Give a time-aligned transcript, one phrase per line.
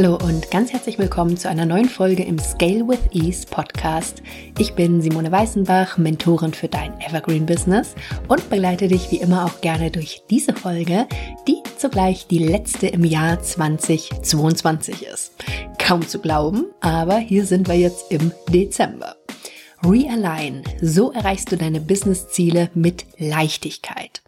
[0.00, 4.22] Hallo und ganz herzlich willkommen zu einer neuen Folge im Scale with Ease Podcast.
[4.56, 7.96] Ich bin Simone Weißenbach, Mentorin für dein Evergreen Business
[8.28, 11.08] und begleite dich wie immer auch gerne durch diese Folge,
[11.48, 15.32] die zugleich die letzte im Jahr 2022 ist.
[15.80, 19.16] Kaum zu glauben, aber hier sind wir jetzt im Dezember.
[19.84, 24.22] Realign, so erreichst du deine Businessziele mit Leichtigkeit.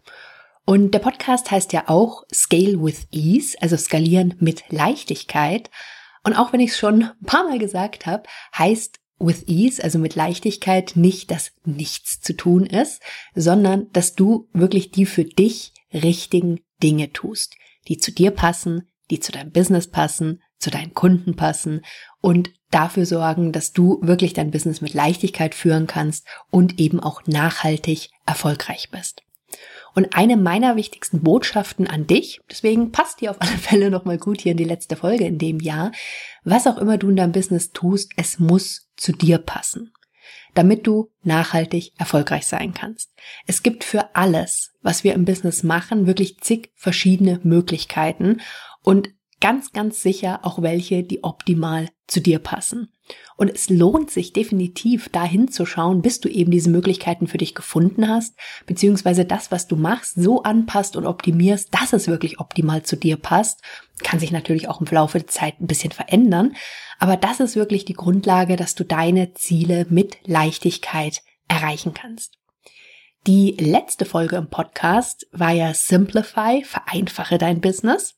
[0.65, 5.69] Und der Podcast heißt ja auch Scale with Ease, also skalieren mit Leichtigkeit.
[6.23, 8.23] Und auch wenn ich es schon ein paar Mal gesagt habe,
[8.57, 13.01] heißt with Ease, also mit Leichtigkeit, nicht, dass nichts zu tun ist,
[13.35, 17.55] sondern dass du wirklich die für dich richtigen Dinge tust,
[17.87, 21.81] die zu dir passen, die zu deinem Business passen, zu deinen Kunden passen
[22.21, 27.23] und dafür sorgen, dass du wirklich dein Business mit Leichtigkeit führen kannst und eben auch
[27.25, 29.23] nachhaltig erfolgreich bist.
[29.93, 34.41] Und eine meiner wichtigsten Botschaften an dich, deswegen passt die auf alle Fälle nochmal gut
[34.41, 35.91] hier in die letzte Folge in dem Jahr,
[36.43, 39.91] was auch immer du in deinem Business tust, es muss zu dir passen,
[40.53, 43.13] damit du nachhaltig erfolgreich sein kannst.
[43.47, 48.41] Es gibt für alles, was wir im Business machen, wirklich zig verschiedene Möglichkeiten
[48.81, 49.09] und
[49.41, 52.93] ganz, ganz sicher auch welche, die optimal zu dir passen.
[53.35, 57.55] Und es lohnt sich definitiv dahin zu schauen, bis du eben diese Möglichkeiten für dich
[57.55, 62.83] gefunden hast, beziehungsweise das, was du machst, so anpasst und optimierst, dass es wirklich optimal
[62.83, 63.61] zu dir passt.
[64.03, 66.55] Kann sich natürlich auch im Laufe der Zeit ein bisschen verändern,
[66.99, 72.37] aber das ist wirklich die Grundlage, dass du deine Ziele mit Leichtigkeit erreichen kannst.
[73.27, 78.15] Die letzte Folge im Podcast war ja Simplify, vereinfache dein Business.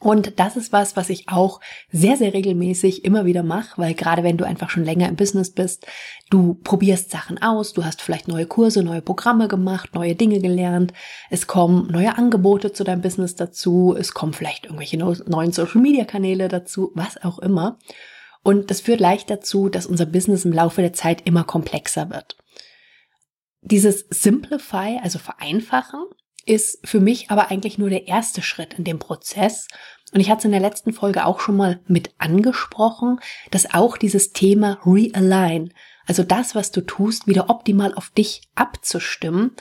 [0.00, 1.60] Und das ist was, was ich auch
[1.90, 5.50] sehr, sehr regelmäßig immer wieder mache, weil gerade wenn du einfach schon länger im Business
[5.50, 5.86] bist,
[6.30, 10.92] du probierst Sachen aus, du hast vielleicht neue Kurse, neue Programme gemacht, neue Dinge gelernt,
[11.30, 16.92] es kommen neue Angebote zu deinem Business dazu, es kommen vielleicht irgendwelche neuen Social-Media-Kanäle dazu,
[16.94, 17.78] was auch immer.
[18.44, 22.36] Und das führt leicht dazu, dass unser Business im Laufe der Zeit immer komplexer wird.
[23.62, 26.04] Dieses Simplify, also vereinfachen,
[26.48, 29.68] ist für mich aber eigentlich nur der erste Schritt in dem Prozess.
[30.12, 33.20] Und ich hatte es in der letzten Folge auch schon mal mit angesprochen,
[33.50, 35.72] dass auch dieses Thema Realign,
[36.06, 39.52] also das, was du tust, wieder optimal auf dich abzustimmen,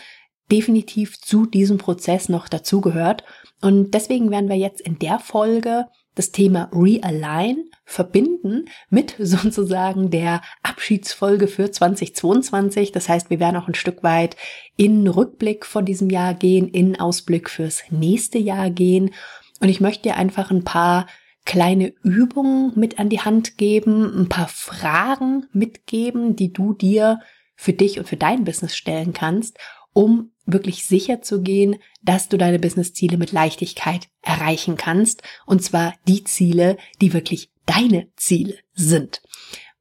[0.51, 3.23] definitiv zu diesem Prozess noch dazugehört.
[3.61, 10.41] Und deswegen werden wir jetzt in der Folge das Thema Realign verbinden mit sozusagen der
[10.63, 12.91] Abschiedsfolge für 2022.
[12.91, 14.35] Das heißt, wir werden auch ein Stück weit
[14.75, 19.11] in Rückblick von diesem Jahr gehen, in Ausblick fürs nächste Jahr gehen.
[19.59, 21.07] Und ich möchte dir einfach ein paar
[21.45, 27.19] kleine Übungen mit an die Hand geben, ein paar Fragen mitgeben, die du dir
[27.55, 29.57] für dich und für dein Business stellen kannst,
[29.93, 35.23] um wirklich sicher zu gehen, dass du deine Businessziele mit Leichtigkeit erreichen kannst.
[35.45, 39.21] Und zwar die Ziele, die wirklich deine Ziele sind.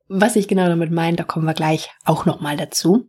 [0.08, 3.08] Was ich genau damit meine, da kommen wir gleich auch nochmal dazu.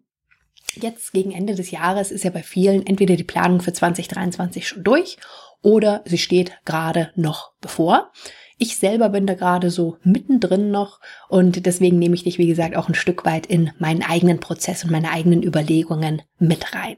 [0.73, 4.83] Jetzt gegen Ende des Jahres ist ja bei vielen entweder die Planung für 2023 schon
[4.83, 5.17] durch
[5.61, 8.11] oder sie steht gerade noch bevor.
[8.57, 12.75] Ich selber bin da gerade so mittendrin noch und deswegen nehme ich dich, wie gesagt,
[12.75, 16.97] auch ein Stück weit in meinen eigenen Prozess und meine eigenen Überlegungen mit rein.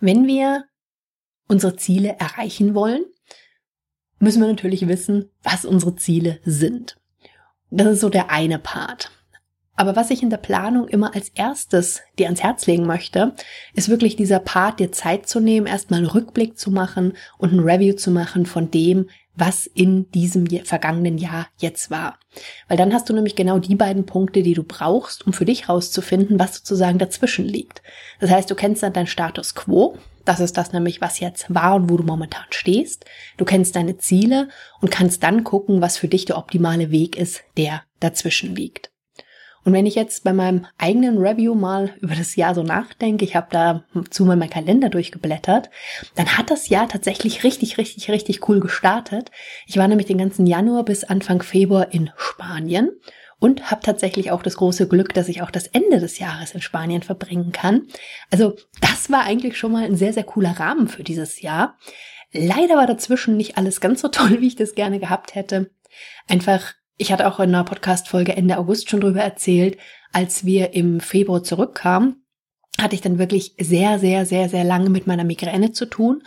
[0.00, 0.64] Wenn wir
[1.46, 3.04] unsere Ziele erreichen wollen,
[4.18, 6.96] müssen wir natürlich wissen, was unsere Ziele sind.
[7.70, 9.10] Das ist so der eine Part.
[9.76, 13.34] Aber was ich in der Planung immer als erstes dir ans Herz legen möchte,
[13.74, 17.60] ist wirklich dieser Part, dir Zeit zu nehmen, erstmal einen Rückblick zu machen und ein
[17.60, 22.18] Review zu machen von dem, was in diesem vergangenen Jahr jetzt war.
[22.68, 25.68] Weil dann hast du nämlich genau die beiden Punkte, die du brauchst, um für dich
[25.68, 27.82] rauszufinden, was sozusagen dazwischen liegt.
[28.20, 29.98] Das heißt, du kennst dann deinen Status quo.
[30.24, 33.04] Das ist das nämlich, was jetzt war und wo du momentan stehst.
[33.36, 34.48] Du kennst deine Ziele
[34.80, 38.93] und kannst dann gucken, was für dich der optimale Weg ist, der dazwischen liegt.
[39.64, 43.34] Und wenn ich jetzt bei meinem eigenen Review mal über das Jahr so nachdenke, ich
[43.34, 45.70] habe dazu mal meinen Kalender durchgeblättert,
[46.14, 49.30] dann hat das Jahr tatsächlich richtig, richtig, richtig cool gestartet.
[49.66, 52.90] Ich war nämlich den ganzen Januar bis Anfang Februar in Spanien
[53.38, 56.62] und habe tatsächlich auch das große Glück, dass ich auch das Ende des Jahres in
[56.62, 57.88] Spanien verbringen kann.
[58.30, 61.78] Also das war eigentlich schon mal ein sehr, sehr cooler Rahmen für dieses Jahr.
[62.32, 65.70] Leider war dazwischen nicht alles ganz so toll, wie ich das gerne gehabt hätte.
[66.28, 69.78] Einfach ich hatte auch in einer Podcast-Folge Ende August schon drüber erzählt,
[70.12, 72.24] als wir im Februar zurückkamen,
[72.80, 76.22] hatte ich dann wirklich sehr, sehr, sehr, sehr lange mit meiner Migräne zu tun.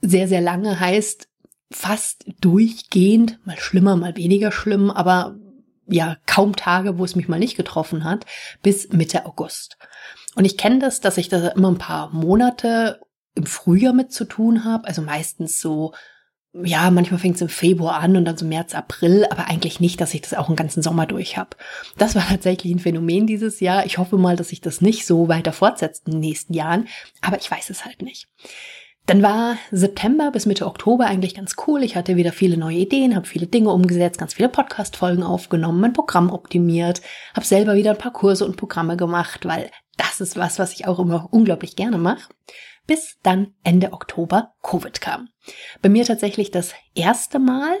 [0.00, 1.28] Sehr, sehr lange heißt
[1.70, 5.36] fast durchgehend, mal schlimmer, mal weniger schlimm, aber
[5.86, 8.24] ja, kaum Tage, wo es mich mal nicht getroffen hat,
[8.62, 9.76] bis Mitte August.
[10.34, 13.00] Und ich kenne das, dass ich da immer ein paar Monate
[13.34, 15.92] im Frühjahr mit zu tun habe, also meistens so
[16.54, 20.00] ja, manchmal fängt es im Februar an und dann so März, April, aber eigentlich nicht,
[20.00, 21.56] dass ich das auch einen ganzen Sommer durch habe.
[21.96, 23.86] Das war tatsächlich ein Phänomen dieses Jahr.
[23.86, 26.88] Ich hoffe mal, dass sich das nicht so weiter fortsetzt in den nächsten Jahren,
[27.22, 28.28] aber ich weiß es halt nicht.
[29.06, 31.82] Dann war September bis Mitte Oktober eigentlich ganz cool.
[31.82, 35.92] Ich hatte wieder viele neue Ideen, habe viele Dinge umgesetzt, ganz viele Podcast-Folgen aufgenommen, mein
[35.92, 37.02] Programm optimiert,
[37.34, 40.86] habe selber wieder ein paar Kurse und Programme gemacht, weil das ist was, was ich
[40.86, 42.28] auch immer unglaublich gerne mache
[42.86, 45.28] bis dann Ende Oktober Covid kam.
[45.80, 47.76] Bei mir tatsächlich das erste Mal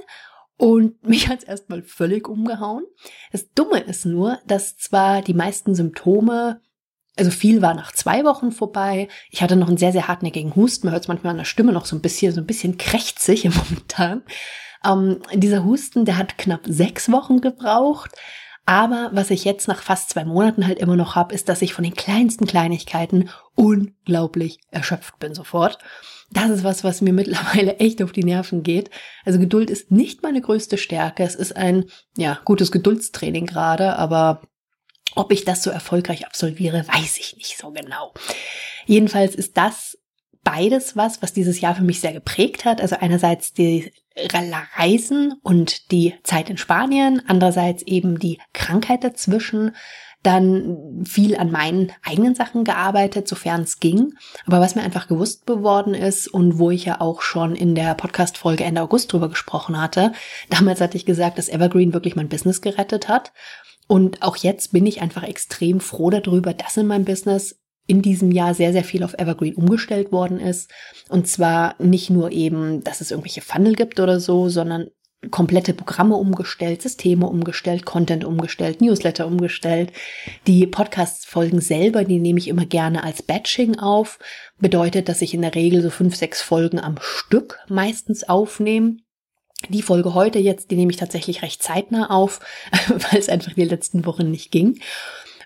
[0.56, 2.84] und mich hat es erstmal völlig umgehauen.
[3.30, 6.60] Das Dumme ist nur, dass zwar die meisten Symptome
[7.18, 9.08] also viel war nach zwei Wochen vorbei.
[9.30, 10.86] Ich hatte noch einen sehr, sehr hartnäckigen Husten.
[10.86, 13.44] Man hört es manchmal an der Stimme noch so ein bisschen, so ein bisschen krächzig
[13.44, 14.22] im momentan.
[14.84, 18.12] Ähm, dieser Husten, der hat knapp sechs Wochen gebraucht.
[18.64, 21.74] Aber was ich jetzt nach fast zwei Monaten halt immer noch habe, ist, dass ich
[21.74, 25.78] von den kleinsten Kleinigkeiten unglaublich erschöpft bin sofort.
[26.30, 28.90] Das ist was, was mir mittlerweile echt auf die Nerven geht.
[29.24, 31.24] Also Geduld ist nicht meine größte Stärke.
[31.24, 31.86] Es ist ein,
[32.16, 34.42] ja, gutes Geduldstraining gerade, aber
[35.14, 38.14] ob ich das so erfolgreich absolviere, weiß ich nicht so genau.
[38.86, 39.98] Jedenfalls ist das
[40.44, 42.80] beides was, was dieses Jahr für mich sehr geprägt hat.
[42.80, 43.92] Also einerseits die
[44.76, 49.72] Reisen und die Zeit in Spanien, andererseits eben die Krankheit dazwischen,
[50.22, 54.14] dann viel an meinen eigenen Sachen gearbeitet, sofern es ging.
[54.46, 57.94] Aber was mir einfach gewusst geworden ist und wo ich ja auch schon in der
[57.94, 60.12] Podcast-Folge Ende August drüber gesprochen hatte,
[60.48, 63.32] damals hatte ich gesagt, dass Evergreen wirklich mein Business gerettet hat.
[63.88, 68.30] Und auch jetzt bin ich einfach extrem froh darüber, dass in meinem Business in diesem
[68.30, 70.70] Jahr sehr, sehr viel auf Evergreen umgestellt worden ist.
[71.08, 74.88] Und zwar nicht nur eben, dass es irgendwelche Funnel gibt oder so, sondern
[75.30, 79.92] komplette Programme umgestellt, Systeme umgestellt, Content umgestellt, Newsletter umgestellt.
[80.46, 84.18] Die Podcast-Folgen selber, die nehme ich immer gerne als Batching auf.
[84.58, 88.96] Bedeutet, dass ich in der Regel so fünf, sechs Folgen am Stück meistens aufnehme.
[89.68, 92.40] Die Folge heute jetzt, die nehme ich tatsächlich recht zeitnah auf,
[92.88, 94.80] weil es einfach die letzten Wochen nicht ging.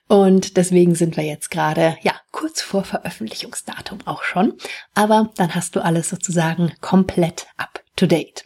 [0.09, 4.55] Und deswegen sind wir jetzt gerade, ja, kurz vor Veröffentlichungsdatum auch schon.
[4.95, 8.45] Aber dann hast du alles sozusagen komplett up to date.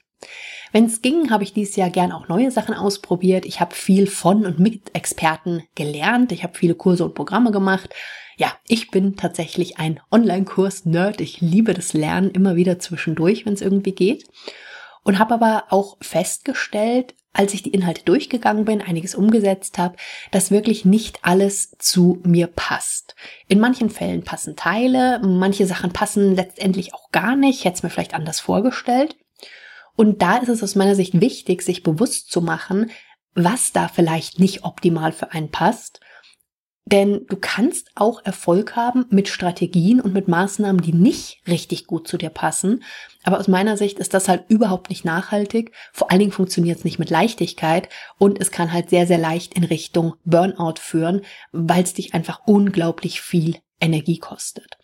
[0.72, 3.44] Wenn es ging, habe ich dieses Jahr gern auch neue Sachen ausprobiert.
[3.44, 6.32] Ich habe viel von und mit Experten gelernt.
[6.32, 7.90] Ich habe viele Kurse und Programme gemacht.
[8.36, 11.20] Ja, ich bin tatsächlich ein Online-Kurs-Nerd.
[11.20, 14.26] Ich liebe das Lernen immer wieder zwischendurch, wenn es irgendwie geht.
[15.02, 19.96] Und habe aber auch festgestellt, als ich die Inhalte durchgegangen bin, einiges umgesetzt habe,
[20.30, 23.14] dass wirklich nicht alles zu mir passt.
[23.46, 27.90] In manchen Fällen passen Teile, manche Sachen passen letztendlich auch gar nicht, hätte es mir
[27.90, 29.16] vielleicht anders vorgestellt.
[29.96, 32.90] Und da ist es aus meiner Sicht wichtig, sich bewusst zu machen,
[33.34, 36.00] was da vielleicht nicht optimal für einen passt
[36.90, 42.08] denn du kannst auch Erfolg haben mit Strategien und mit Maßnahmen, die nicht richtig gut
[42.08, 42.82] zu dir passen.
[43.22, 45.72] Aber aus meiner Sicht ist das halt überhaupt nicht nachhaltig.
[45.92, 47.88] Vor allen Dingen funktioniert es nicht mit Leichtigkeit
[48.18, 51.22] und es kann halt sehr, sehr leicht in Richtung Burnout führen,
[51.52, 54.76] weil es dich einfach unglaublich viel Energie kostet.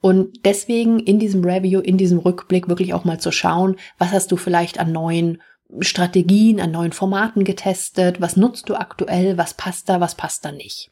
[0.00, 4.30] Und deswegen in diesem Review, in diesem Rückblick wirklich auch mal zu schauen, was hast
[4.30, 5.42] du vielleicht an neuen
[5.80, 10.52] Strategien, an neuen Formaten getestet, was nutzt du aktuell, was passt da, was passt da
[10.52, 10.90] nicht.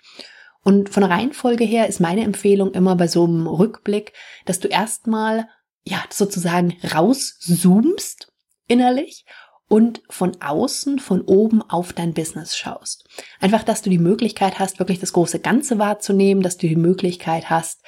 [0.67, 4.13] Und von der Reihenfolge her ist meine Empfehlung immer bei so einem Rückblick,
[4.47, 5.49] dass du erstmal,
[5.85, 8.33] ja, sozusagen rauszoomst
[8.67, 9.25] innerlich
[9.69, 13.07] und von außen, von oben auf dein Business schaust.
[13.39, 17.49] Einfach, dass du die Möglichkeit hast, wirklich das große Ganze wahrzunehmen, dass du die Möglichkeit
[17.49, 17.85] hast,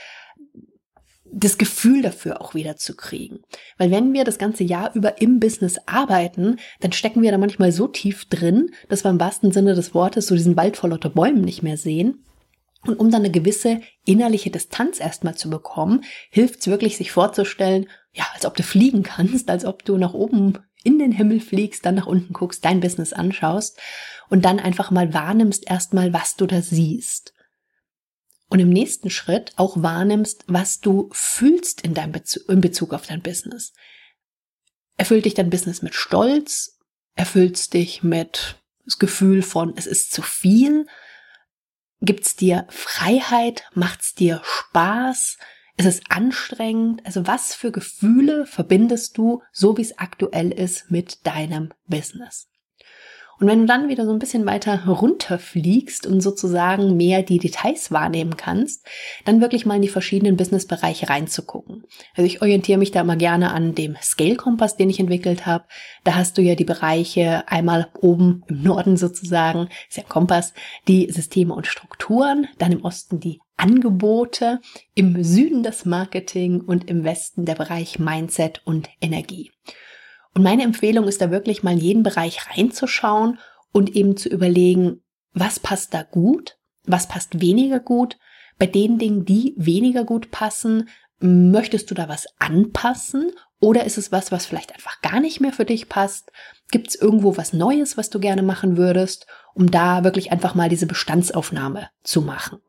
[1.33, 3.41] das Gefühl dafür auch wieder zu kriegen.
[3.76, 7.73] Weil wenn wir das ganze Jahr über im Business arbeiten, dann stecken wir da manchmal
[7.73, 11.11] so tief drin, dass wir im wahrsten Sinne des Wortes so diesen Wald vor lauter
[11.11, 12.23] Bäumen nicht mehr sehen
[12.85, 17.88] und um dann eine gewisse innerliche Distanz erstmal zu bekommen, hilft es wirklich, sich vorzustellen,
[18.12, 21.85] ja, als ob du fliegen kannst, als ob du nach oben in den Himmel fliegst,
[21.85, 23.78] dann nach unten guckst, dein Business anschaust
[24.28, 27.35] und dann einfach mal wahrnimmst erstmal, was du da siehst.
[28.49, 33.06] Und im nächsten Schritt auch wahrnimmst, was du fühlst in deinem Bezug, in Bezug auf
[33.06, 33.75] dein Business.
[34.97, 36.78] Erfüllt dich dein Business mit Stolz?
[37.14, 40.87] Erfüllt dich mit das Gefühl von, es ist zu viel?
[42.00, 43.64] Gibt's dir Freiheit?
[43.75, 45.37] Macht's dir Spaß?
[45.76, 47.05] Ist es anstrengend?
[47.05, 52.49] Also was für Gefühle verbindest du, so wie es aktuell ist, mit deinem Business?
[53.40, 57.92] Und wenn du dann wieder so ein bisschen weiter runterfliegst und sozusagen mehr die Details
[57.92, 58.85] wahrnehmen kannst,
[59.25, 61.85] dann wirklich mal in die verschiedenen Businessbereiche reinzugucken.
[62.16, 65.64] Also ich orientiere mich da immer gerne an dem Scale-Kompass, den ich entwickelt habe.
[66.02, 70.52] Da hast du ja die Bereiche einmal oben im Norden sozusagen, ist ja ein Kompass,
[70.88, 74.61] die Systeme und Strukturen, dann im Osten die Angebote,
[74.95, 79.50] im Süden das Marketing und im Westen der Bereich Mindset und Energie.
[80.35, 83.38] Und meine Empfehlung ist da wirklich mal in jeden Bereich reinzuschauen
[83.73, 88.18] und eben zu überlegen, was passt da gut, was passt weniger gut.
[88.58, 90.88] Bei den Dingen, die weniger gut passen,
[91.20, 95.52] möchtest du da was anpassen oder ist es was, was vielleicht einfach gar nicht mehr
[95.52, 96.30] für dich passt?
[96.70, 100.68] Gibt es irgendwo was Neues, was du gerne machen würdest, um da wirklich einfach mal
[100.68, 102.61] diese Bestandsaufnahme zu machen?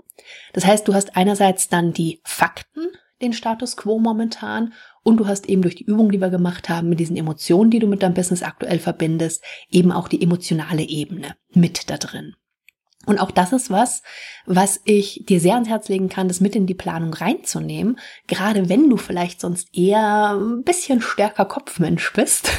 [0.53, 2.87] Das heißt, du hast einerseits dann die Fakten,
[3.21, 4.73] den Status quo momentan
[5.03, 7.79] und du hast eben durch die Übung, die wir gemacht haben, mit diesen Emotionen, die
[7.79, 12.35] du mit deinem Business aktuell verbindest, eben auch die emotionale Ebene mit da drin.
[13.05, 14.03] Und auch das ist was,
[14.45, 17.97] was ich dir sehr ans Herz legen kann, das mit in die Planung reinzunehmen.
[18.27, 22.51] Gerade wenn du vielleicht sonst eher ein bisschen stärker Kopfmensch bist.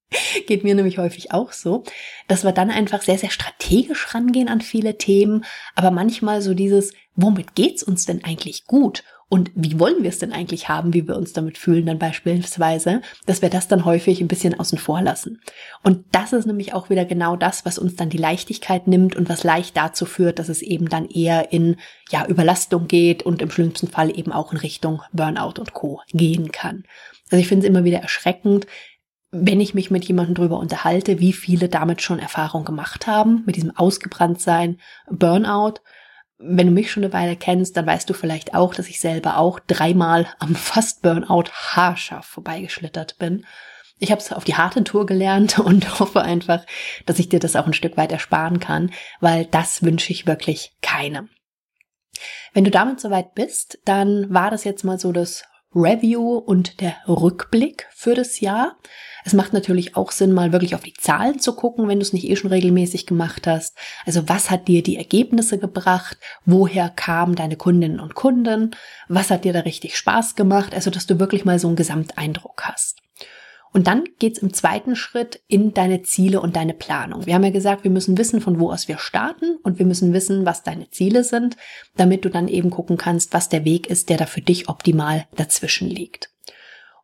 [0.46, 1.82] Geht mir nämlich häufig auch so,
[2.28, 6.92] dass wir dann einfach sehr, sehr strategisch rangehen an viele Themen, aber manchmal so dieses,
[7.16, 9.02] womit geht's uns denn eigentlich gut?
[9.28, 13.02] Und wie wollen wir es denn eigentlich haben, wie wir uns damit fühlen, dann beispielsweise,
[13.26, 15.40] dass wir das dann häufig ein bisschen außen vor lassen.
[15.82, 19.28] Und das ist nämlich auch wieder genau das, was uns dann die Leichtigkeit nimmt und
[19.28, 21.76] was leicht dazu führt, dass es eben dann eher in,
[22.10, 26.00] ja, Überlastung geht und im schlimmsten Fall eben auch in Richtung Burnout und Co.
[26.12, 26.84] gehen kann.
[27.30, 28.68] Also ich finde es immer wieder erschreckend,
[29.32, 33.56] wenn ich mich mit jemandem drüber unterhalte, wie viele damit schon Erfahrung gemacht haben, mit
[33.56, 34.78] diesem Ausgebranntsein,
[35.10, 35.80] Burnout
[36.38, 39.38] wenn du mich schon eine Weile kennst, dann weißt du vielleicht auch, dass ich selber
[39.38, 43.46] auch dreimal am fast Burnout haarscharf vorbeigeschlittert bin.
[43.98, 46.64] Ich habe es auf die harte Tour gelernt und hoffe einfach,
[47.06, 50.76] dass ich dir das auch ein Stück weit ersparen kann, weil das wünsche ich wirklich
[50.82, 51.30] keinem.
[52.52, 55.44] Wenn du damit soweit bist, dann war das jetzt mal so das
[55.76, 58.76] Review und der Rückblick für das Jahr.
[59.26, 62.12] Es macht natürlich auch Sinn, mal wirklich auf die Zahlen zu gucken, wenn du es
[62.12, 63.76] nicht eh schon regelmäßig gemacht hast.
[64.06, 66.16] Also was hat dir die Ergebnisse gebracht?
[66.46, 68.74] Woher kamen deine Kundinnen und Kunden?
[69.08, 70.74] Was hat dir da richtig Spaß gemacht?
[70.74, 73.02] Also dass du wirklich mal so einen Gesamteindruck hast.
[73.76, 77.26] Und dann geht's im zweiten Schritt in deine Ziele und deine Planung.
[77.26, 80.14] Wir haben ja gesagt, wir müssen wissen, von wo aus wir starten und wir müssen
[80.14, 81.58] wissen, was deine Ziele sind,
[81.94, 85.26] damit du dann eben gucken kannst, was der Weg ist, der da für dich optimal
[85.36, 86.30] dazwischen liegt.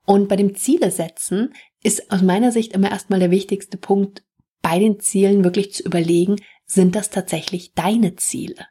[0.07, 1.53] Und bei dem Ziele setzen
[1.83, 4.25] ist aus meiner Sicht immer erstmal der wichtigste Punkt,
[4.63, 8.67] bei den Zielen wirklich zu überlegen, sind das tatsächlich deine Ziele?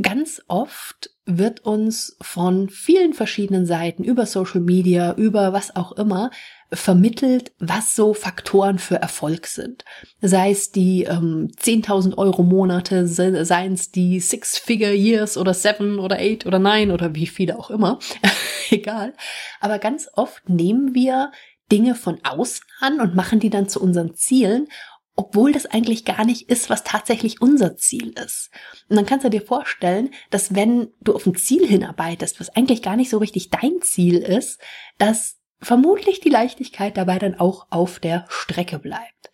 [0.00, 6.30] Ganz oft wird uns von vielen verschiedenen Seiten über Social Media, über was auch immer,
[6.72, 9.84] vermittelt, was so Faktoren für Erfolg sind.
[10.20, 16.16] Sei es die ähm, 10.000 Euro Monate, seien es die Six-Figure Years oder Seven oder
[16.18, 17.98] Eight oder Nine oder wie viele auch immer.
[18.70, 19.14] Egal.
[19.60, 21.32] Aber ganz oft nehmen wir
[21.70, 24.68] Dinge von außen an und machen die dann zu unseren Zielen
[25.16, 28.50] obwohl das eigentlich gar nicht ist, was tatsächlich unser Ziel ist.
[28.88, 32.82] Und dann kannst du dir vorstellen, dass wenn du auf ein Ziel hinarbeitest, was eigentlich
[32.82, 34.60] gar nicht so richtig dein Ziel ist,
[34.98, 39.32] dass vermutlich die Leichtigkeit dabei dann auch auf der Strecke bleibt.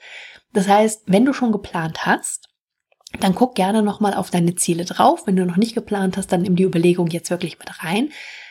[0.52, 2.48] Das heißt, wenn du schon geplant hast,
[3.20, 5.26] dann guck gerne nochmal auf deine Ziele drauf.
[5.26, 8.10] Wenn du noch nicht geplant hast, dann nimm die Überlegung jetzt wirklich mit rein.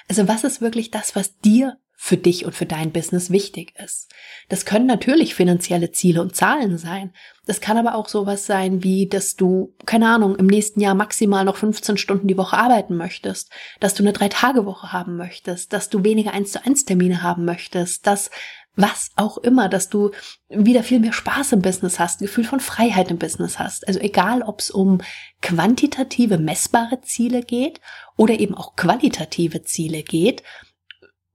[0.09, 4.11] Also was ist wirklich das, was dir für dich und für dein Business wichtig ist.
[4.49, 7.13] Das können natürlich finanzielle Ziele und Zahlen sein.
[7.45, 11.45] Das kann aber auch sowas sein wie, dass du, keine Ahnung, im nächsten Jahr maximal
[11.45, 16.03] noch 15 Stunden die Woche arbeiten möchtest, dass du eine Drei-Tage-Woche haben möchtest, dass du
[16.03, 18.31] weniger 1 zu 1 Termine haben möchtest, dass
[18.75, 20.09] was auch immer, dass du
[20.49, 23.87] wieder viel mehr Spaß im Business hast, ein Gefühl von Freiheit im Business hast.
[23.87, 25.01] Also egal, ob es um
[25.43, 27.79] quantitative, messbare Ziele geht
[28.17, 30.41] oder eben auch qualitative Ziele geht,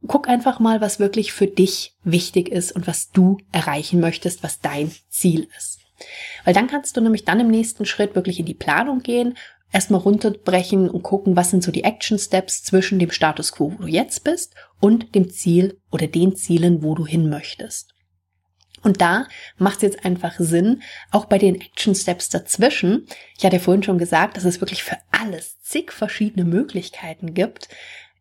[0.07, 4.61] guck einfach mal, was wirklich für dich wichtig ist und was du erreichen möchtest, was
[4.61, 5.81] dein Ziel ist.
[6.45, 9.37] Weil dann kannst du nämlich dann im nächsten Schritt wirklich in die Planung gehen,
[9.73, 13.83] erstmal runterbrechen und gucken, was sind so die Action Steps zwischen dem Status quo, wo
[13.83, 17.95] du jetzt bist, und dem Ziel oder den Zielen, wo du hin möchtest.
[18.83, 19.27] Und da
[19.59, 23.07] macht es jetzt einfach Sinn, auch bei den Action Steps dazwischen.
[23.37, 27.69] Ich hatte ja vorhin schon gesagt, dass es wirklich für alles zig verschiedene Möglichkeiten gibt,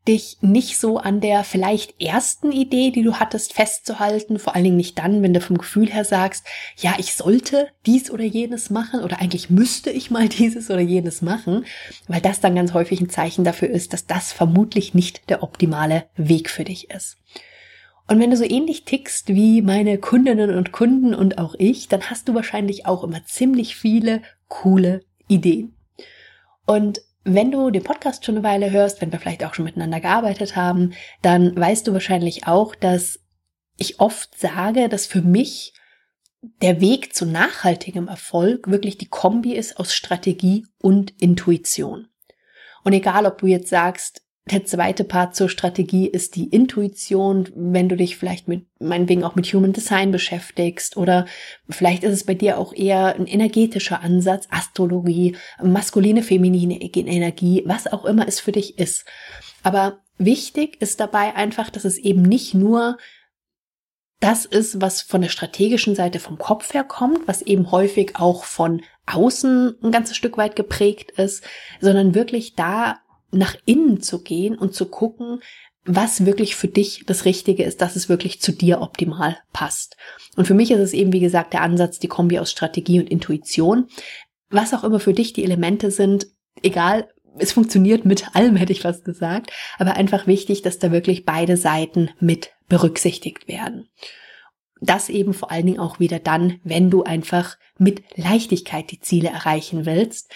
[0.07, 4.37] dich nicht so an der vielleicht ersten Idee, die du hattest, festzuhalten.
[4.39, 6.45] Vor allen Dingen nicht dann, wenn du vom Gefühl her sagst,
[6.77, 11.21] ja, ich sollte dies oder jenes machen oder eigentlich müsste ich mal dieses oder jenes
[11.21, 11.65] machen,
[12.07, 16.05] weil das dann ganz häufig ein Zeichen dafür ist, dass das vermutlich nicht der optimale
[16.15, 17.17] Weg für dich ist.
[18.07, 22.09] Und wenn du so ähnlich tickst wie meine Kundinnen und Kunden und auch ich, dann
[22.09, 25.75] hast du wahrscheinlich auch immer ziemlich viele coole Ideen.
[26.67, 29.99] Und wenn du den Podcast schon eine Weile hörst, wenn wir vielleicht auch schon miteinander
[29.99, 33.19] gearbeitet haben, dann weißt du wahrscheinlich auch, dass
[33.77, 35.73] ich oft sage, dass für mich
[36.61, 42.07] der Weg zu nachhaltigem Erfolg wirklich die Kombi ist aus Strategie und Intuition.
[42.83, 47.89] Und egal, ob du jetzt sagst, Der zweite Part zur Strategie ist die Intuition, wenn
[47.89, 51.25] du dich vielleicht mit, meinetwegen auch mit Human Design beschäftigst oder
[51.67, 57.91] vielleicht ist es bei dir auch eher ein energetischer Ansatz, Astrologie, maskuline, feminine Energie, was
[57.91, 59.05] auch immer es für dich ist.
[59.63, 62.99] Aber wichtig ist dabei einfach, dass es eben nicht nur
[64.19, 68.43] das ist, was von der strategischen Seite vom Kopf her kommt, was eben häufig auch
[68.43, 71.43] von außen ein ganzes Stück weit geprägt ist,
[71.81, 72.99] sondern wirklich da
[73.35, 75.39] nach innen zu gehen und zu gucken,
[75.85, 79.97] was wirklich für dich das Richtige ist, dass es wirklich zu dir optimal passt.
[80.35, 83.09] Und für mich ist es eben, wie gesagt, der Ansatz, die Kombi aus Strategie und
[83.09, 83.87] Intuition.
[84.49, 86.27] Was auch immer für dich die Elemente sind,
[86.63, 91.25] egal, es funktioniert mit allem, hätte ich fast gesagt, aber einfach wichtig, dass da wirklich
[91.25, 93.89] beide Seiten mit berücksichtigt werden.
[94.81, 99.29] Das eben vor allen Dingen auch wieder dann, wenn du einfach mit Leichtigkeit die Ziele
[99.29, 100.31] erreichen willst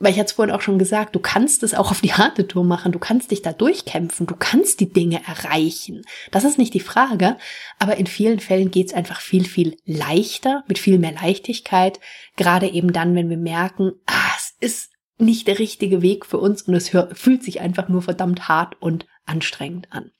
[0.00, 2.48] weil ich hatte es vorhin auch schon gesagt, du kannst es auch auf die harte
[2.48, 6.02] Tour machen, du kannst dich da durchkämpfen, du kannst die Dinge erreichen.
[6.30, 7.36] Das ist nicht die Frage,
[7.78, 12.00] aber in vielen Fällen geht es einfach viel, viel leichter, mit viel mehr Leichtigkeit,
[12.36, 16.62] gerade eben dann, wenn wir merken, ah, es ist nicht der richtige Weg für uns
[16.62, 20.10] und es fühlt sich einfach nur verdammt hart und anstrengend an.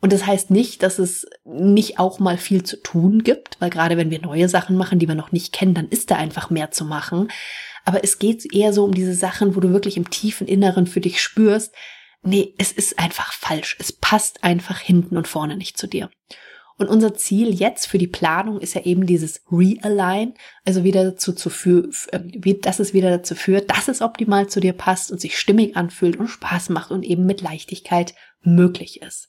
[0.00, 3.96] Und das heißt nicht, dass es nicht auch mal viel zu tun gibt, weil gerade
[3.96, 6.72] wenn wir neue Sachen machen, die wir noch nicht kennen, dann ist da einfach mehr
[6.72, 7.28] zu machen.
[7.84, 11.00] Aber es geht eher so um diese Sachen, wo du wirklich im tiefen Inneren für
[11.00, 11.74] dich spürst,
[12.22, 13.76] nee, es ist einfach falsch.
[13.78, 16.10] Es passt einfach hinten und vorne nicht zu dir.
[16.76, 21.32] Und unser Ziel jetzt für die Planung ist ja eben dieses Realign, also wieder dazu
[21.32, 25.20] zu führen, äh, dass es wieder dazu führt, dass es optimal zu dir passt und
[25.20, 29.28] sich stimmig anfühlt und Spaß macht und eben mit Leichtigkeit möglich ist.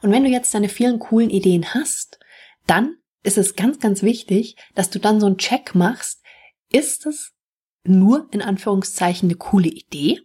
[0.00, 2.18] Und wenn du jetzt deine vielen coolen Ideen hast,
[2.66, 6.22] dann ist es ganz, ganz wichtig, dass du dann so einen Check machst,
[6.70, 7.32] ist es
[7.84, 10.20] nur in Anführungszeichen eine coole Idee?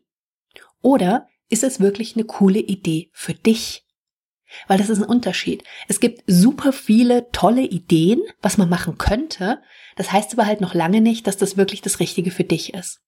[0.81, 3.85] Oder ist es wirklich eine coole Idee für dich?
[4.67, 5.63] Weil das ist ein Unterschied.
[5.87, 9.61] Es gibt super viele tolle Ideen, was man machen könnte.
[9.95, 13.01] Das heißt aber halt noch lange nicht, dass das wirklich das Richtige für dich ist.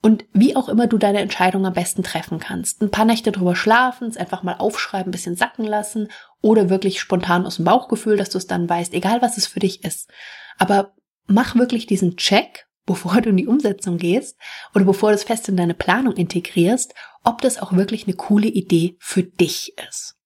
[0.00, 2.82] Und wie auch immer du deine Entscheidung am besten treffen kannst.
[2.82, 6.08] Ein paar Nächte drüber schlafen, es einfach mal aufschreiben, ein bisschen sacken lassen
[6.40, 9.58] oder wirklich spontan aus dem Bauchgefühl, dass du es dann weißt, egal was es für
[9.58, 10.08] dich ist.
[10.56, 10.94] Aber
[11.28, 14.36] mach wirklich diesen Check, bevor du in die Umsetzung gehst
[14.74, 18.48] oder bevor du es fest in deine Planung integrierst, ob das auch wirklich eine coole
[18.48, 20.16] Idee für dich ist.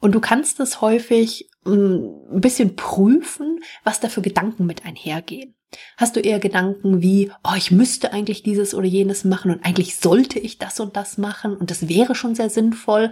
[0.00, 5.54] Und du kannst es häufig hm, ein bisschen prüfen, was da für Gedanken mit einhergehen.
[5.96, 9.96] Hast du eher Gedanken wie, oh, ich müsste eigentlich dieses oder jenes machen und eigentlich
[9.96, 13.10] sollte ich das und das machen und das wäre schon sehr sinnvoll,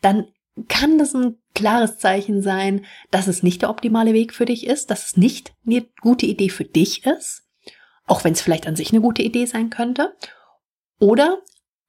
[0.00, 0.26] dann
[0.66, 4.90] kann das ein klares Zeichen sein, dass es nicht der optimale Weg für dich ist,
[4.90, 7.42] dass es nicht eine gute Idee für dich ist,
[8.06, 10.14] auch wenn es vielleicht an sich eine gute Idee sein könnte.
[11.00, 11.38] Oder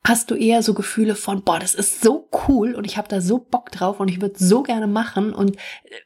[0.03, 3.19] hast du eher so Gefühle von, boah, das ist so cool und ich habe da
[3.19, 5.57] so Bock drauf und ich würde so gerne machen und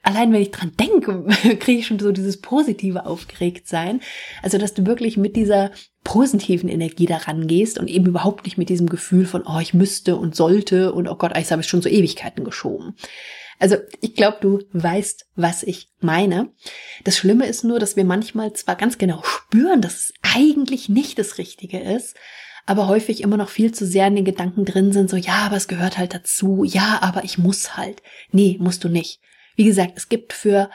[0.01, 1.25] allein wenn ich dran denke,
[1.59, 4.01] kriege ich schon so dieses positive aufgeregt sein.
[4.41, 5.71] Also, dass du wirklich mit dieser
[6.03, 10.17] positiven Energie daran gehst und eben überhaupt nicht mit diesem Gefühl von, oh, ich müsste
[10.17, 12.95] und sollte und oh Gott, ich habe es schon so Ewigkeiten geschoben.
[13.59, 16.49] Also ich glaube, du weißt, was ich meine.
[17.03, 21.17] Das Schlimme ist nur, dass wir manchmal zwar ganz genau spüren, dass es eigentlich nicht
[21.19, 22.15] das Richtige ist,
[22.65, 25.57] aber häufig immer noch viel zu sehr in den Gedanken drin sind, so ja, aber
[25.57, 28.01] es gehört halt dazu, ja, aber ich muss halt.
[28.31, 29.19] Nee, musst du nicht.
[29.55, 30.69] Wie gesagt, es gibt für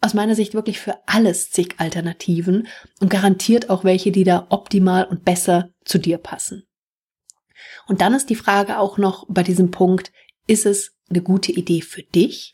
[0.00, 2.68] aus meiner Sicht wirklich für alles zig Alternativen
[3.00, 6.66] und garantiert auch welche, die da optimal und besser zu dir passen.
[7.86, 10.12] Und dann ist die Frage auch noch bei diesem Punkt,
[10.46, 12.52] ist es eine gute Idee für dich?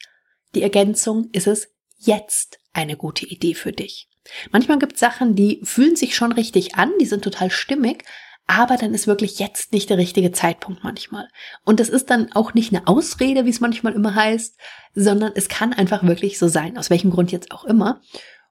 [0.54, 4.08] Die Ergänzung, ist es jetzt eine gute Idee für dich?
[4.50, 8.04] Manchmal gibt es Sachen, die fühlen sich schon richtig an, die sind total stimmig,
[8.46, 11.28] aber dann ist wirklich jetzt nicht der richtige Zeitpunkt manchmal.
[11.64, 14.56] Und das ist dann auch nicht eine Ausrede, wie es manchmal immer heißt,
[14.94, 18.00] sondern es kann einfach wirklich so sein, aus welchem Grund jetzt auch immer.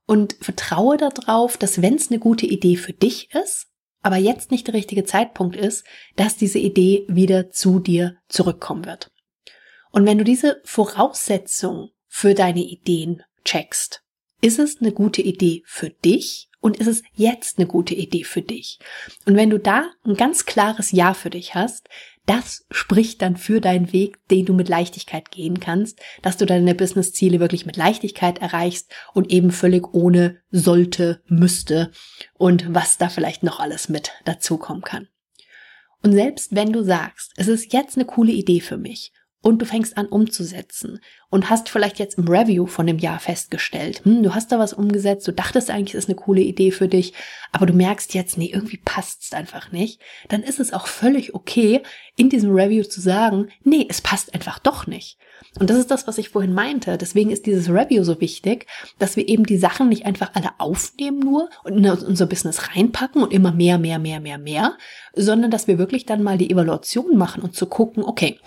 [0.06, 3.68] Und vertraue darauf, dass wenn es eine gute Idee für dich ist,
[4.02, 5.84] aber jetzt nicht der richtige Zeitpunkt ist,
[6.16, 9.12] dass diese Idee wieder zu dir zurückkommen wird.
[9.92, 14.04] Und wenn du diese Voraussetzung für deine Ideen checkst,
[14.42, 18.42] ist es eine gute Idee für dich und ist es jetzt eine gute Idee für
[18.42, 18.80] dich?
[19.28, 21.88] Und wenn du da ein ganz klares Ja für dich hast,
[22.26, 26.74] das spricht dann für deinen Weg, den du mit Leichtigkeit gehen kannst, dass du deine
[26.74, 31.92] Business-Ziele wirklich mit Leichtigkeit erreichst und eben völlig ohne sollte, müsste
[32.34, 35.08] und was da vielleicht noch alles mit dazukommen kann.
[36.02, 39.12] Und selbst wenn du sagst, es ist jetzt eine coole Idee für mich
[39.46, 44.04] und du fängst an umzusetzen und hast vielleicht jetzt im Review von dem Jahr festgestellt,
[44.04, 46.88] hm, du hast da was umgesetzt, du dachtest eigentlich, es ist eine coole Idee für
[46.88, 47.14] dich,
[47.52, 51.36] aber du merkst jetzt, nee, irgendwie passt es einfach nicht, dann ist es auch völlig
[51.36, 51.84] okay,
[52.16, 55.20] in diesem Review zu sagen, nee, es passt einfach doch nicht.
[55.60, 56.98] Und das ist das, was ich vorhin meinte.
[56.98, 58.66] Deswegen ist dieses Review so wichtig,
[58.98, 63.22] dass wir eben die Sachen nicht einfach alle aufnehmen nur und in unser Business reinpacken
[63.22, 64.78] und immer mehr, mehr, mehr, mehr, mehr,
[65.14, 68.40] sondern dass wir wirklich dann mal die Evaluation machen und zu gucken, okay,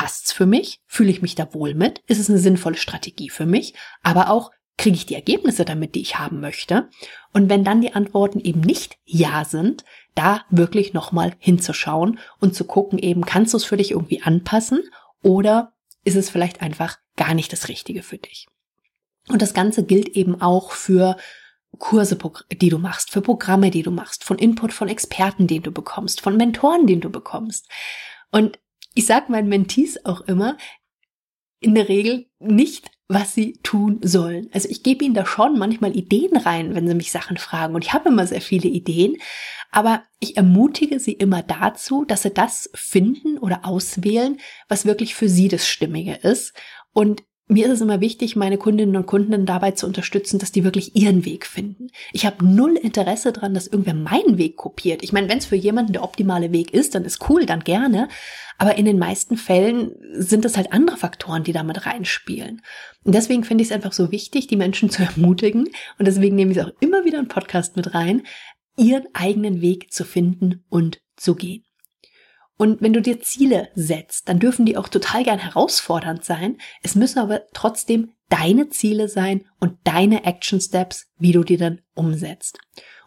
[0.00, 0.80] Passt's für mich?
[0.86, 2.02] Fühle ich mich da wohl mit?
[2.06, 3.74] Ist es eine sinnvolle Strategie für mich?
[4.02, 6.88] Aber auch, kriege ich die Ergebnisse damit, die ich haben möchte?
[7.34, 9.84] Und wenn dann die Antworten eben nicht Ja sind,
[10.14, 14.80] da wirklich nochmal hinzuschauen und zu gucken eben, kannst du es für dich irgendwie anpassen
[15.22, 18.48] oder ist es vielleicht einfach gar nicht das Richtige für dich?
[19.28, 21.18] Und das Ganze gilt eben auch für
[21.78, 22.16] Kurse,
[22.50, 26.22] die du machst, für Programme, die du machst, von Input von Experten, den du bekommst,
[26.22, 27.68] von Mentoren, den du bekommst.
[28.30, 28.58] Und
[28.94, 30.56] ich sag meinen Mentees auch immer,
[31.60, 34.48] in der Regel nicht, was sie tun sollen.
[34.52, 37.74] Also ich gebe ihnen da schon manchmal Ideen rein, wenn sie mich Sachen fragen.
[37.74, 39.16] Und ich habe immer sehr viele Ideen,
[39.70, 45.28] aber ich ermutige sie immer dazu, dass sie das finden oder auswählen, was wirklich für
[45.28, 46.54] sie das Stimmige ist.
[46.92, 50.62] Und mir ist es immer wichtig, meine Kundinnen und Kunden dabei zu unterstützen, dass die
[50.62, 51.88] wirklich ihren Weg finden.
[52.12, 55.02] Ich habe null Interesse daran, dass irgendwer meinen Weg kopiert.
[55.02, 58.08] Ich meine, wenn es für jemanden der optimale Weg ist, dann ist cool, dann gerne.
[58.56, 62.62] Aber in den meisten Fällen sind es halt andere Faktoren, die damit reinspielen.
[63.04, 65.68] Und deswegen finde ich es einfach so wichtig, die Menschen zu ermutigen.
[65.98, 68.22] Und deswegen nehme ich auch immer wieder einen Podcast mit rein,
[68.76, 71.64] ihren eigenen Weg zu finden und zu gehen.
[72.60, 76.58] Und wenn du dir Ziele setzt, dann dürfen die auch total gern herausfordernd sein.
[76.82, 81.80] Es müssen aber trotzdem deine Ziele sein und deine Action Steps, wie du die dann
[81.94, 82.58] umsetzt.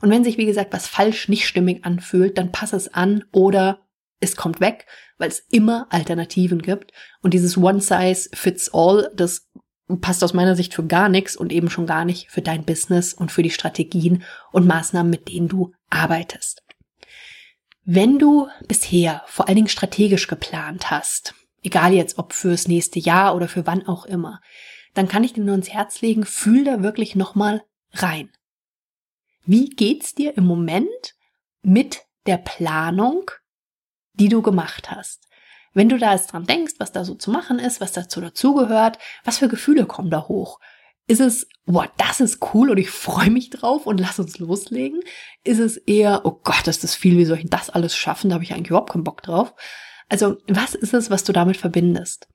[0.02, 3.82] Und wenn sich, wie gesagt, was falsch, nicht stimmig anfühlt, dann pass es an oder
[4.20, 4.88] es kommt weg,
[5.20, 6.92] weil es immer Alternativen gibt.
[7.22, 9.52] Und dieses One Size Fits All, das
[10.02, 13.14] passt aus meiner Sicht für gar nichts und eben schon gar nicht für dein Business
[13.14, 16.63] und für die Strategien und Maßnahmen, mit denen du arbeitest.
[17.86, 23.36] Wenn du bisher vor allen Dingen strategisch geplant hast, egal jetzt ob fürs nächste Jahr
[23.36, 24.42] oder für wann auch immer,
[24.94, 28.30] dann kann ich dir nur ins Herz legen, fühl da wirklich nochmal rein.
[29.46, 31.16] Wie geht's dir im Moment
[31.62, 33.30] mit der Planung
[34.14, 35.28] die du gemacht hast.
[35.74, 39.00] Wenn du da jetzt dran denkst, was da so zu machen ist, was dazu dazugehört,
[39.24, 40.60] was für Gefühle kommen da hoch?
[41.08, 45.02] Ist es, boah, das ist cool und ich freue mich drauf und lass uns loslegen?
[45.44, 48.30] Ist es eher, oh Gott, ist das viel, wie soll ich das alles schaffen?
[48.30, 49.54] Da habe ich eigentlich überhaupt keinen Bock drauf.
[50.10, 52.28] Also, was ist es, was du damit verbindest?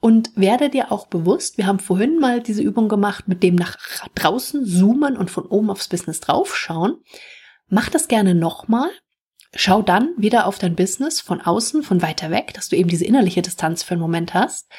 [0.00, 3.76] Und werde dir auch bewusst, wir haben vorhin mal diese Übung gemacht mit dem nach
[4.14, 6.96] draußen zoomen und von oben aufs Business draufschauen.
[7.68, 8.90] Mach das gerne nochmal
[9.54, 13.04] Schau dann wieder auf dein Business von außen, von weiter weg, dass du eben diese
[13.04, 14.70] innerliche Distanz für einen Moment hast.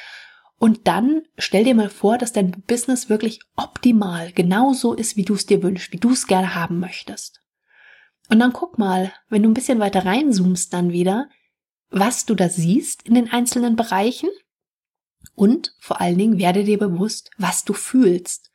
[0.62, 5.34] Und dann stell dir mal vor, dass dein Business wirklich optimal genauso ist, wie du
[5.34, 7.40] es dir wünschst, wie du es gerne haben möchtest.
[8.30, 11.28] Und dann guck mal, wenn du ein bisschen weiter reinzoomst dann wieder,
[11.90, 14.28] was du da siehst in den einzelnen Bereichen
[15.34, 18.52] und vor allen Dingen werde dir bewusst, was du fühlst.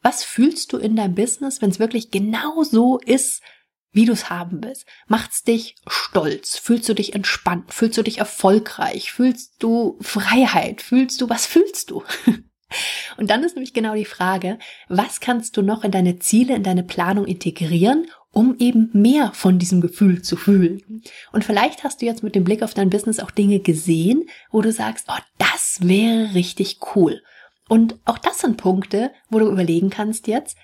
[0.00, 3.42] Was fühlst du in deinem Business, wenn es wirklich genau so ist,
[3.92, 4.86] wie du es haben willst.
[5.06, 6.56] Macht's dich stolz?
[6.56, 7.72] Fühlst du dich entspannt?
[7.72, 9.12] Fühlst du dich erfolgreich?
[9.12, 10.82] Fühlst du Freiheit?
[10.82, 12.02] Fühlst du, was fühlst du?
[13.16, 16.62] Und dann ist nämlich genau die Frage, was kannst du noch in deine Ziele, in
[16.62, 21.02] deine Planung integrieren, um eben mehr von diesem Gefühl zu fühlen.
[21.32, 24.60] Und vielleicht hast du jetzt mit dem Blick auf dein Business auch Dinge gesehen, wo
[24.60, 27.22] du sagst, oh, das wäre richtig cool.
[27.68, 30.56] Und auch das sind Punkte, wo du überlegen kannst jetzt,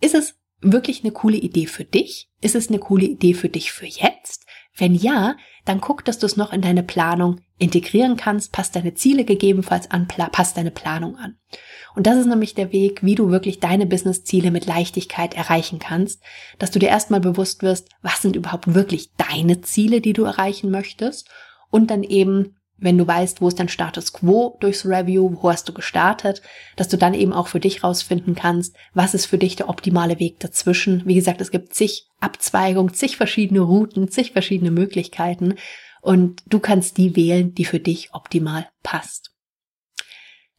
[0.00, 2.28] ist es wirklich eine coole Idee für dich?
[2.40, 4.46] Ist es eine coole Idee für dich für jetzt?
[4.76, 8.94] Wenn ja, dann guck, dass du es noch in deine Planung integrieren kannst, passt deine
[8.94, 11.36] Ziele gegebenenfalls an, passt deine Planung an.
[11.96, 16.22] Und das ist nämlich der Weg, wie du wirklich deine Business-Ziele mit Leichtigkeit erreichen kannst,
[16.60, 20.70] dass du dir erstmal bewusst wirst, was sind überhaupt wirklich deine Ziele, die du erreichen
[20.70, 21.28] möchtest
[21.70, 25.68] und dann eben wenn du weißt, wo ist dein Status quo durchs Review, wo hast
[25.68, 26.42] du gestartet,
[26.76, 30.18] dass du dann eben auch für dich rausfinden kannst, was ist für dich der optimale
[30.18, 31.02] Weg dazwischen.
[31.04, 35.54] Wie gesagt, es gibt zig Abzweigungen, zig verschiedene Routen, zig verschiedene Möglichkeiten
[36.00, 39.32] und du kannst die wählen, die für dich optimal passt.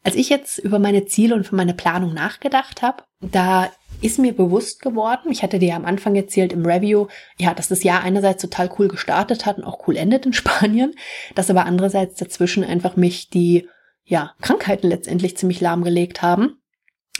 [0.04, 3.70] Als ich jetzt über meine Ziele und für meine Planung nachgedacht habe, da
[4.02, 7.08] ist mir bewusst geworden, ich hatte dir ja am Anfang erzählt im Review,
[7.38, 10.94] ja, dass das Jahr einerseits total cool gestartet hat und auch cool endet in Spanien,
[11.36, 13.68] dass aber andererseits dazwischen einfach mich die,
[14.06, 16.56] ja, Krankheiten letztendlich ziemlich lahmgelegt haben.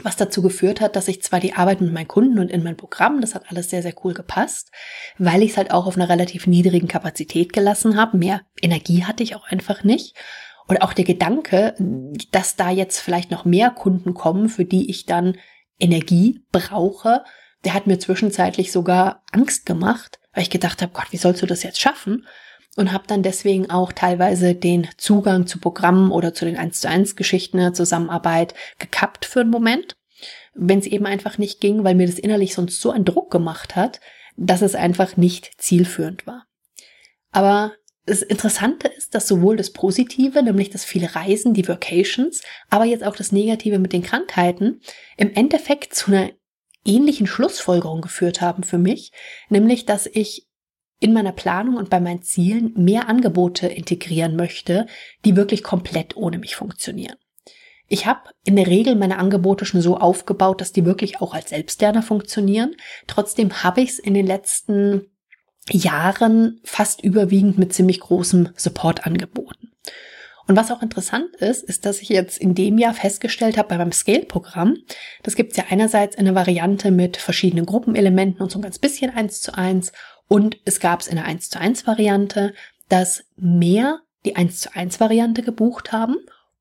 [0.02, 2.78] Was dazu geführt hat, dass ich zwar die Arbeit mit meinen Kunden und in mein
[2.78, 4.72] Programm, das hat alles sehr, sehr cool gepasst,
[5.18, 8.18] weil ich es halt auch auf einer relativ niedrigen Kapazität gelassen habe.
[8.18, 10.16] Mehr Energie hatte ich auch einfach nicht.
[10.70, 11.76] oder auch der Gedanke,
[12.32, 15.36] dass da jetzt vielleicht noch mehr Kunden kommen, für die ich dann
[15.80, 17.24] Energie brauche,
[17.64, 21.46] der hat mir zwischenzeitlich sogar Angst gemacht, weil ich gedacht habe, Gott, wie sollst du
[21.46, 22.26] das jetzt schaffen?
[22.76, 26.88] Und habe dann deswegen auch teilweise den Zugang zu Programmen oder zu den 1 zu
[26.88, 29.98] 1 Geschichten der Zusammenarbeit gekappt für einen Moment,
[30.54, 33.76] wenn es eben einfach nicht ging, weil mir das innerlich sonst so einen Druck gemacht
[33.76, 34.00] hat,
[34.38, 36.46] dass es einfach nicht zielführend war.
[37.32, 37.74] Aber
[38.06, 43.04] das Interessante ist, dass sowohl das Positive, nämlich das viele Reisen, die Vacations, aber jetzt
[43.04, 44.82] auch das Negative mit den Krankheiten
[45.18, 46.32] im Endeffekt zu einer
[46.86, 49.12] ähnlichen Schlussfolgerung geführt haben für mich,
[49.50, 50.48] nämlich dass ich
[51.00, 54.86] in meiner Planung und bei meinen Zielen mehr Angebote integrieren möchte,
[55.24, 57.16] die wirklich komplett ohne mich funktionieren.
[57.88, 61.50] Ich habe in der Regel meine Angebote schon so aufgebaut, dass die wirklich auch als
[61.50, 62.76] Selbstlerner funktionieren.
[63.08, 65.08] Trotzdem habe ich es in den letzten
[65.72, 69.72] Jahren fast überwiegend mit ziemlich großem Support angeboten.
[70.48, 73.78] Und was auch interessant ist, ist, dass ich jetzt in dem Jahr festgestellt habe bei
[73.78, 74.78] meinem Scale-Programm,
[75.22, 79.12] das gibt es ja einerseits eine Variante mit verschiedenen Gruppenelementen und so ein ganz bisschen
[79.12, 79.92] eins zu eins
[80.28, 82.54] und es gab es in der eins zu eins Variante,
[82.88, 86.16] dass mehr die eins zu eins Variante gebucht haben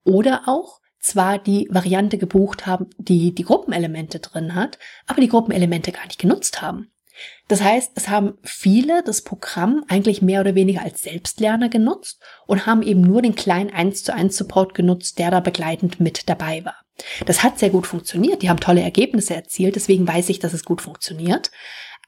[0.05, 5.93] oder auch zwar die Variante gebucht haben, die die Gruppenelemente drin hat, aber die Gruppenelemente
[5.93, 6.91] gar nicht genutzt haben.
[7.49, 12.67] Das heißt, es haben viele das Programm eigentlich mehr oder weniger als Selbstlerner genutzt und
[12.67, 16.65] haben eben nur den kleinen 1 zu 1 Support genutzt, der da begleitend mit dabei
[16.65, 16.77] war.
[17.27, 18.43] Das hat sehr gut funktioniert.
[18.43, 19.77] Die haben tolle Ergebnisse erzielt.
[19.77, 21.51] Deswegen weiß ich, dass es gut funktioniert.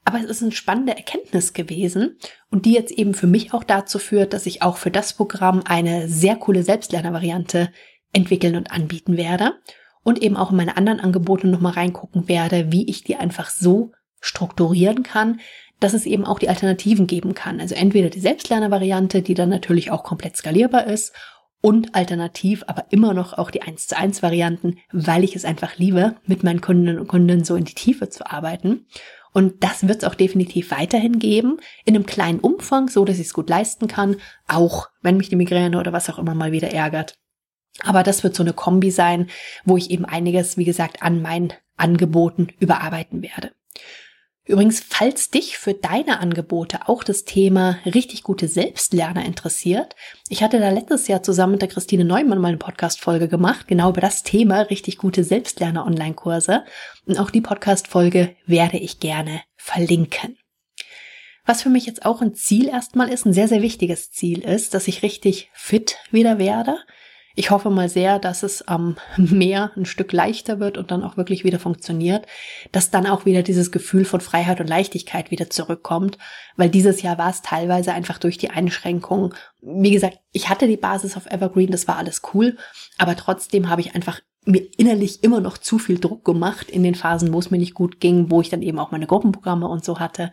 [0.03, 2.17] Aber es ist eine spannende Erkenntnis gewesen
[2.49, 5.61] und die jetzt eben für mich auch dazu führt, dass ich auch für das Programm
[5.65, 7.71] eine sehr coole Selbstlernervariante
[8.11, 9.53] entwickeln und anbieten werde
[10.03, 13.91] und eben auch in meine anderen Angebote nochmal reingucken werde, wie ich die einfach so
[14.21, 15.41] strukturieren kann,
[15.81, 17.59] dass es eben auch die Alternativen geben kann.
[17.59, 21.13] Also entweder die Selbstlerner-Variante, die dann natürlich auch komplett skalierbar ist
[21.59, 25.77] und alternativ aber immer noch auch die 1 zu 1 Varianten, weil ich es einfach
[25.77, 28.85] liebe, mit meinen Kundinnen und Kunden so in die Tiefe zu arbeiten.
[29.33, 33.27] Und das wird es auch definitiv weiterhin geben, in einem kleinen Umfang, so dass ich
[33.27, 36.71] es gut leisten kann, auch wenn mich die Migräne oder was auch immer mal wieder
[36.71, 37.13] ärgert.
[37.83, 39.29] Aber das wird so eine Kombi sein,
[39.63, 43.51] wo ich eben einiges, wie gesagt, an meinen Angeboten überarbeiten werde.
[44.51, 49.95] Übrigens, falls dich für deine Angebote auch das Thema richtig gute Selbstlerner interessiert,
[50.27, 53.91] ich hatte da letztes Jahr zusammen mit der Christine Neumann mal eine Podcast-Folge gemacht, genau
[53.91, 56.65] über das Thema richtig gute Selbstlerner-Online-Kurse.
[57.05, 60.37] Und auch die Podcast-Folge werde ich gerne verlinken.
[61.45, 64.73] Was für mich jetzt auch ein Ziel erstmal ist, ein sehr, sehr wichtiges Ziel ist,
[64.73, 66.77] dass ich richtig fit wieder werde.
[67.35, 71.17] Ich hoffe mal sehr, dass es am Meer ein Stück leichter wird und dann auch
[71.17, 72.25] wirklich wieder funktioniert,
[72.71, 76.17] dass dann auch wieder dieses Gefühl von Freiheit und Leichtigkeit wieder zurückkommt,
[76.55, 79.33] weil dieses Jahr war es teilweise einfach durch die Einschränkungen.
[79.61, 82.57] Wie gesagt, ich hatte die Basis auf Evergreen, das war alles cool,
[82.97, 86.95] aber trotzdem habe ich einfach mir innerlich immer noch zu viel Druck gemacht in den
[86.95, 89.85] Phasen, wo es mir nicht gut ging, wo ich dann eben auch meine Gruppenprogramme und
[89.85, 90.31] so hatte.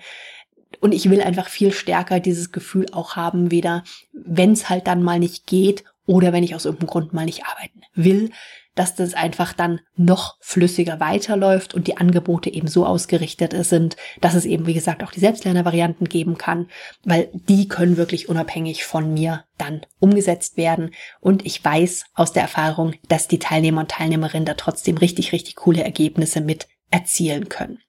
[0.80, 5.02] Und ich will einfach viel stärker dieses Gefühl auch haben, wieder, wenn es halt dann
[5.02, 8.30] mal nicht geht oder wenn ich aus irgendeinem Grund mal nicht arbeiten will,
[8.74, 14.34] dass das einfach dann noch flüssiger weiterläuft und die Angebote eben so ausgerichtet sind, dass
[14.34, 16.68] es eben, wie gesagt, auch die Selbstlerner-Varianten geben kann,
[17.04, 20.92] weil die können wirklich unabhängig von mir dann umgesetzt werden.
[21.20, 25.56] Und ich weiß aus der Erfahrung, dass die Teilnehmer und Teilnehmerinnen da trotzdem richtig, richtig
[25.56, 27.80] coole Ergebnisse mit erzielen können.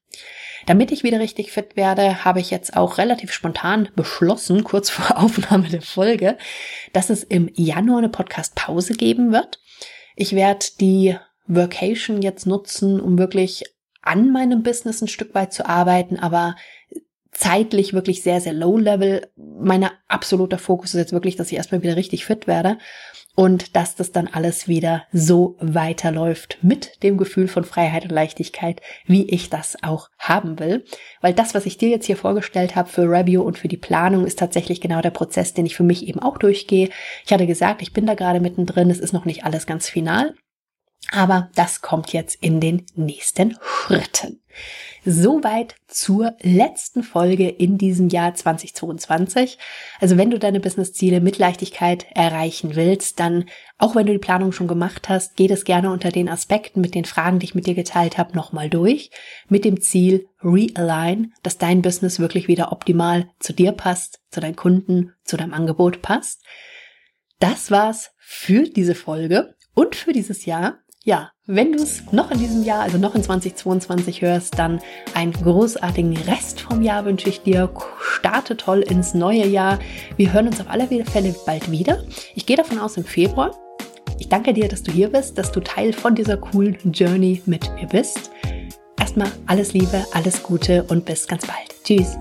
[0.66, 5.18] Damit ich wieder richtig fit werde, habe ich jetzt auch relativ spontan beschlossen, kurz vor
[5.24, 6.38] Aufnahme der Folge,
[6.94, 9.60] dass es im Januar eine Podcast-Pause geben wird.
[10.16, 11.16] Ich werde die
[11.48, 13.64] Workation jetzt nutzen, um wirklich
[14.02, 16.56] an meinem Business ein Stück weit zu arbeiten, aber
[17.32, 19.28] zeitlich wirklich sehr, sehr low level.
[19.36, 22.78] Mein absoluter Fokus ist jetzt wirklich, dass ich erstmal wieder richtig fit werde
[23.40, 28.82] und dass das dann alles wieder so weiterläuft mit dem Gefühl von Freiheit und Leichtigkeit,
[29.06, 30.84] wie ich das auch haben will.
[31.22, 34.26] Weil das, was ich dir jetzt hier vorgestellt habe für Review und für die Planung,
[34.26, 36.90] ist tatsächlich genau der Prozess, den ich für mich eben auch durchgehe.
[37.26, 40.36] Ich hatte gesagt, ich bin da gerade mittendrin, es ist noch nicht alles ganz final.
[41.10, 44.42] Aber das kommt jetzt in den nächsten Schritten.
[45.06, 49.58] Soweit zur letzten Folge in diesem Jahr 2022.
[50.00, 53.46] Also wenn du deine Businessziele mit Leichtigkeit erreichen willst, dann,
[53.78, 56.96] auch wenn du die Planung schon gemacht hast, geh das gerne unter den Aspekten mit
[56.96, 59.10] den Fragen, die ich mit dir geteilt habe, nochmal durch.
[59.48, 64.56] Mit dem Ziel Realign, dass dein Business wirklich wieder optimal zu dir passt, zu deinen
[64.58, 66.44] Kunden, zu deinem Angebot passt.
[67.40, 72.40] Das war's für diese Folge und für dieses Jahr ja, wenn du es noch in
[72.40, 74.82] diesem Jahr, also noch in 2022 hörst, dann
[75.14, 77.70] einen großartigen Rest vom Jahr wünsche ich dir.
[78.00, 79.80] Starte toll ins neue Jahr.
[80.18, 82.04] Wir hören uns auf alle Fälle bald wieder.
[82.36, 83.56] Ich gehe davon aus im Februar.
[84.20, 87.74] Ich danke dir, dass du hier bist, dass du Teil von dieser coolen Journey mit
[87.76, 88.32] mir bist.
[89.00, 91.74] Erstmal alles Liebe, alles Gute und bis ganz bald.
[91.84, 92.18] Tschüss.